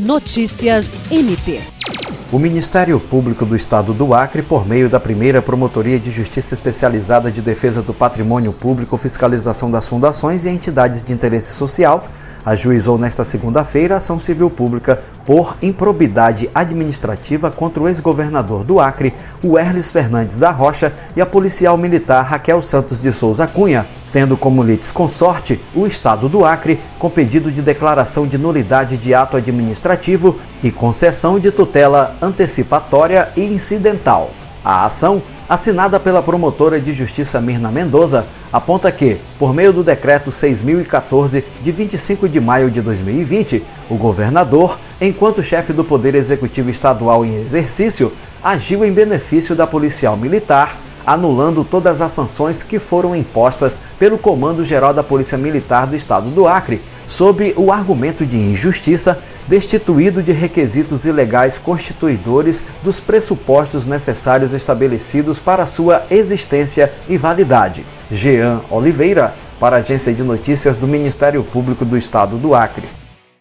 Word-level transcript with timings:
Notícias 0.00 0.96
MP. 1.10 1.60
O 2.32 2.38
Ministério 2.38 2.98
Público 2.98 3.44
do 3.44 3.54
Estado 3.54 3.92
do 3.92 4.14
Acre, 4.14 4.40
por 4.40 4.66
meio 4.66 4.88
da 4.88 4.98
primeira 4.98 5.42
Promotoria 5.42 6.00
de 6.00 6.10
Justiça 6.10 6.54
Especializada 6.54 7.30
de 7.30 7.42
Defesa 7.42 7.82
do 7.82 7.92
Patrimônio 7.92 8.50
Público, 8.50 8.96
Fiscalização 8.96 9.70
das 9.70 9.86
Fundações 9.86 10.46
e 10.46 10.48
Entidades 10.48 11.02
de 11.02 11.12
Interesse 11.12 11.52
Social, 11.52 12.08
ajuizou 12.46 12.96
nesta 12.96 13.26
segunda-feira 13.26 13.96
ação 13.96 14.18
civil 14.18 14.48
pública 14.48 15.02
por 15.26 15.54
improbidade 15.60 16.48
administrativa 16.54 17.50
contra 17.50 17.82
o 17.82 17.86
ex-governador 17.86 18.64
do 18.64 18.80
Acre, 18.80 19.12
o 19.44 19.58
Erles 19.58 19.90
Fernandes 19.90 20.38
da 20.38 20.50
Rocha, 20.50 20.94
e 21.14 21.20
a 21.20 21.26
policial 21.26 21.76
militar 21.76 22.22
Raquel 22.22 22.62
Santos 22.62 22.98
de 22.98 23.12
Souza 23.12 23.46
Cunha, 23.46 23.84
tendo 24.12 24.36
como 24.36 24.62
litisconsorte 24.62 25.60
o 25.74 25.86
Estado 25.86 26.28
do 26.28 26.44
Acre, 26.44 26.80
com 26.98 27.10
pedido 27.10 27.50
de 27.50 27.62
declaração 27.62 28.26
de 28.26 28.38
nulidade 28.38 28.96
de 28.96 29.14
ato 29.14 29.36
administrativo 29.36 30.36
e 30.62 30.70
concessão 30.70 31.38
de 31.38 31.50
tutela 31.50 32.16
antecipatória 32.20 33.30
e 33.36 33.42
incidental. 33.42 34.30
A 34.64 34.84
ação, 34.84 35.22
assinada 35.48 35.98
pela 35.98 36.22
promotora 36.22 36.80
de 36.80 36.92
justiça 36.92 37.40
Mirna 37.40 37.70
Mendoza, 37.70 38.26
aponta 38.52 38.92
que, 38.92 39.18
por 39.38 39.54
meio 39.54 39.72
do 39.72 39.82
decreto 39.82 40.30
6014 40.30 41.44
de 41.62 41.72
25 41.72 42.28
de 42.28 42.40
maio 42.40 42.70
de 42.70 42.82
2020, 42.82 43.64
o 43.88 43.96
governador, 43.96 44.78
enquanto 45.00 45.42
chefe 45.42 45.72
do 45.72 45.82
Poder 45.82 46.14
Executivo 46.14 46.68
Estadual 46.68 47.24
em 47.24 47.40
exercício, 47.40 48.12
agiu 48.42 48.84
em 48.84 48.92
benefício 48.92 49.54
da 49.54 49.66
policial 49.66 50.16
militar 50.16 50.78
anulando 51.12 51.64
todas 51.64 52.00
as 52.00 52.12
sanções 52.12 52.62
que 52.62 52.78
foram 52.78 53.16
impostas 53.16 53.80
pelo 53.98 54.16
Comando 54.16 54.62
Geral 54.62 54.94
da 54.94 55.02
Polícia 55.02 55.36
Militar 55.36 55.86
do 55.86 55.96
Estado 55.96 56.30
do 56.30 56.46
Acre, 56.46 56.80
sob 57.08 57.52
o 57.56 57.72
argumento 57.72 58.24
de 58.24 58.36
injustiça, 58.36 59.18
destituído 59.48 60.22
de 60.22 60.30
requisitos 60.30 61.04
ilegais 61.04 61.58
constituidores 61.58 62.64
dos 62.84 63.00
pressupostos 63.00 63.86
necessários 63.86 64.54
estabelecidos 64.54 65.40
para 65.40 65.66
sua 65.66 66.04
existência 66.08 66.92
e 67.08 67.18
validade. 67.18 67.84
Jean 68.08 68.60
Oliveira, 68.70 69.34
para 69.58 69.78
a 69.78 69.80
Agência 69.80 70.14
de 70.14 70.22
Notícias 70.22 70.76
do 70.76 70.86
Ministério 70.86 71.42
Público 71.42 71.84
do 71.84 71.96
Estado 71.96 72.38
do 72.38 72.54
Acre. 72.54 72.99